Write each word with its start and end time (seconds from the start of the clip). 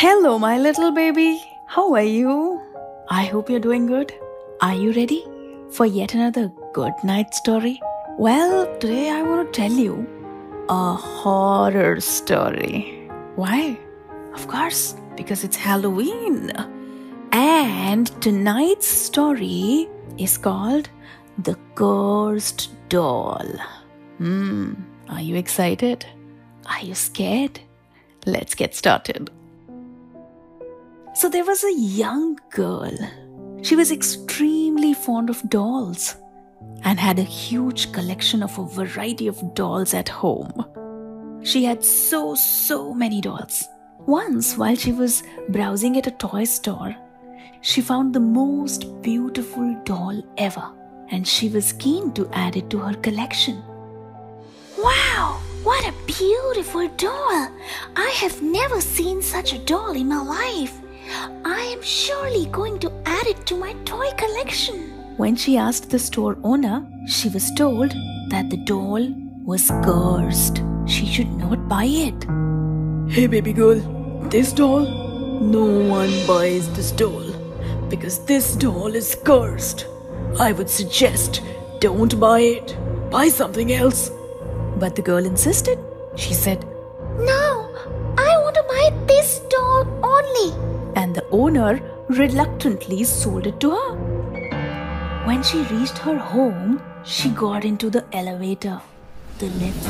Hello, 0.00 0.38
my 0.38 0.56
little 0.56 0.92
baby. 0.92 1.38
How 1.66 1.92
are 1.92 2.02
you? 2.02 2.58
I 3.10 3.24
hope 3.26 3.50
you're 3.50 3.60
doing 3.60 3.84
good. 3.84 4.10
Are 4.62 4.74
you 4.74 4.92
ready 4.92 5.26
for 5.72 5.84
yet 5.84 6.14
another 6.14 6.50
good 6.72 6.94
night 7.04 7.34
story? 7.34 7.78
Well, 8.16 8.64
today 8.78 9.10
I 9.10 9.20
want 9.20 9.52
to 9.52 9.60
tell 9.60 9.70
you 9.70 10.08
a 10.70 10.94
horror 10.94 12.00
story. 12.00 13.10
Why? 13.36 13.78
Of 14.32 14.48
course, 14.48 14.96
because 15.18 15.44
it's 15.44 15.56
Halloween. 15.56 16.50
And 17.32 18.06
tonight's 18.22 18.86
story 18.86 19.86
is 20.16 20.38
called 20.38 20.88
The 21.36 21.58
Cursed 21.74 22.70
Doll. 22.88 23.52
Hmm, 24.16 24.72
are 25.10 25.20
you 25.20 25.36
excited? 25.36 26.06
Are 26.64 26.80
you 26.80 26.94
scared? 26.94 27.60
Let's 28.24 28.54
get 28.54 28.74
started. 28.74 29.30
So 31.12 31.28
there 31.28 31.44
was 31.44 31.64
a 31.64 31.72
young 31.72 32.38
girl. 32.50 32.96
She 33.62 33.76
was 33.76 33.90
extremely 33.90 34.94
fond 34.94 35.28
of 35.28 35.48
dolls 35.50 36.16
and 36.84 36.98
had 36.98 37.18
a 37.18 37.22
huge 37.22 37.92
collection 37.92 38.42
of 38.42 38.58
a 38.58 38.64
variety 38.64 39.26
of 39.26 39.54
dolls 39.54 39.92
at 39.92 40.08
home. 40.08 40.66
She 41.42 41.64
had 41.64 41.84
so, 41.84 42.34
so 42.34 42.94
many 42.94 43.20
dolls. 43.20 43.68
Once, 44.06 44.56
while 44.56 44.76
she 44.76 44.92
was 44.92 45.22
browsing 45.48 45.96
at 45.96 46.06
a 46.06 46.12
toy 46.12 46.44
store, 46.44 46.94
she 47.60 47.80
found 47.80 48.14
the 48.14 48.20
most 48.20 49.02
beautiful 49.02 49.74
doll 49.84 50.22
ever 50.38 50.72
and 51.10 51.26
she 51.26 51.48
was 51.48 51.72
keen 51.74 52.12
to 52.12 52.28
add 52.32 52.56
it 52.56 52.70
to 52.70 52.78
her 52.78 52.94
collection. 52.94 53.62
Wow, 54.78 55.40
what 55.62 55.86
a 55.86 55.94
beautiful 56.06 56.88
doll! 56.96 57.48
I 57.96 58.10
have 58.20 58.40
never 58.40 58.80
seen 58.80 59.20
such 59.20 59.52
a 59.52 59.58
doll 59.58 59.90
in 59.90 60.08
my 60.08 60.22
life. 60.22 60.80
I 61.70 61.74
am 61.74 61.82
surely 61.82 62.46
going 62.46 62.80
to 62.80 62.90
add 63.06 63.28
it 63.28 63.46
to 63.46 63.56
my 63.56 63.74
toy 63.84 64.10
collection. 64.16 64.90
When 65.18 65.36
she 65.36 65.56
asked 65.56 65.88
the 65.88 66.00
store 66.00 66.36
owner, 66.42 66.84
she 67.06 67.28
was 67.28 67.54
told 67.54 67.94
that 68.30 68.50
the 68.50 68.56
doll 68.56 69.06
was 69.44 69.70
cursed. 69.84 70.64
She 70.88 71.06
should 71.06 71.30
not 71.30 71.68
buy 71.68 71.84
it. 71.84 72.24
Hey, 73.08 73.28
baby 73.28 73.52
girl, 73.52 73.78
this 74.30 74.52
doll? 74.52 74.80
No 75.40 75.64
one 75.88 76.10
buys 76.26 76.68
this 76.74 76.90
doll 76.90 77.30
because 77.88 78.18
this 78.24 78.56
doll 78.56 78.92
is 78.96 79.14
cursed. 79.24 79.86
I 80.40 80.50
would 80.50 80.68
suggest 80.68 81.40
don't 81.78 82.18
buy 82.18 82.40
it. 82.40 82.76
Buy 83.12 83.28
something 83.28 83.72
else. 83.72 84.10
But 84.80 84.96
the 84.96 85.02
girl 85.02 85.24
insisted. 85.24 85.78
She 86.16 86.34
said, 86.34 86.66
owner 91.30 91.80
reluctantly 92.08 93.04
sold 93.04 93.46
it 93.46 93.60
to 93.60 93.70
her. 93.70 93.94
When 95.26 95.42
she 95.42 95.62
reached 95.62 95.98
her 95.98 96.16
home, 96.16 96.82
she 97.04 97.30
got 97.30 97.64
into 97.64 97.90
the 97.90 98.04
elevator, 98.12 98.80
the 99.38 99.48
lift, 99.48 99.88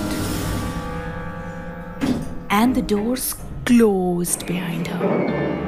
and 2.51 2.75
the 2.75 2.83
doors 2.83 3.35
closed 3.65 4.47
behind 4.47 4.87
her. 4.89 5.61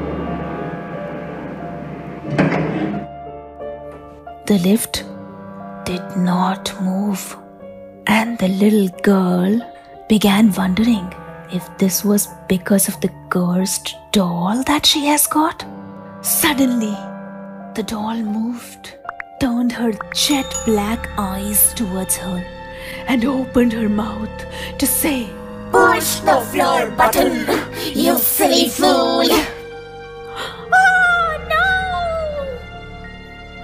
The 4.46 4.58
lift 4.58 5.04
did 5.84 6.16
not 6.16 6.74
move, 6.82 7.36
and 8.06 8.38
the 8.38 8.48
little 8.48 8.88
girl 9.00 9.60
began 10.08 10.52
wondering 10.52 11.12
if 11.52 11.68
this 11.78 12.04
was 12.04 12.28
because 12.48 12.88
of 12.88 13.00
the 13.00 13.10
cursed 13.28 13.96
doll 14.10 14.62
that 14.64 14.86
she 14.86 15.06
has 15.06 15.26
got. 15.26 15.64
Suddenly, 16.22 16.96
the 17.74 17.82
doll 17.82 18.16
moved, 18.16 18.96
turned 19.40 19.72
her 19.72 19.92
jet 20.14 20.54
black 20.64 21.08
eyes 21.18 21.74
towards 21.74 22.16
her, 22.16 22.44
and 23.06 23.24
opened 23.24 23.72
her 23.72 23.88
mouth 23.88 24.46
to 24.78 24.86
say, 24.86 25.28
Push 25.70 26.20
the 26.20 26.40
floor 26.52 26.90
button, 26.90 27.46
you 27.94 28.16
silly 28.18 28.68
fool. 28.68 29.24
Oh 30.74 31.46
no! 31.48 31.66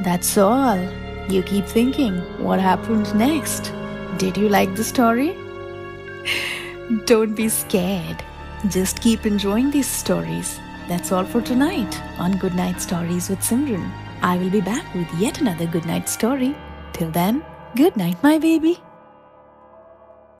That's 0.02 0.36
all. 0.38 0.78
You 1.28 1.42
keep 1.42 1.66
thinking, 1.66 2.16
what 2.42 2.60
happened 2.60 3.14
next? 3.14 3.72
Did 4.16 4.36
you 4.38 4.48
like 4.48 4.74
the 4.74 4.84
story? 4.84 5.36
Don't 7.04 7.34
be 7.34 7.50
scared. 7.50 8.24
Just 8.68 9.02
keep 9.02 9.26
enjoying 9.26 9.70
these 9.70 9.86
stories. 9.86 10.58
That's 10.88 11.12
all 11.12 11.24
for 11.24 11.42
tonight 11.42 12.00
on 12.18 12.38
Good 12.38 12.54
Night 12.54 12.80
Stories 12.80 13.28
with 13.28 13.40
Simran. 13.40 13.92
I 14.22 14.38
will 14.38 14.48
be 14.48 14.62
back 14.62 14.94
with 14.94 15.12
yet 15.18 15.42
another 15.42 15.66
good 15.66 15.84
night 15.84 16.08
story. 16.08 16.56
Till 16.94 17.10
then, 17.10 17.44
good 17.76 17.94
night, 17.94 18.16
my 18.22 18.38
baby. 18.38 18.80